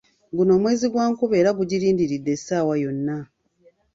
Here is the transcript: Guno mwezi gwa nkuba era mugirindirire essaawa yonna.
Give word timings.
Guno 0.37 0.53
mwezi 0.61 0.85
gwa 0.93 1.05
nkuba 1.11 1.35
era 1.41 1.49
mugirindirire 1.57 2.29
essaawa 2.37 2.73
yonna. 2.83 3.17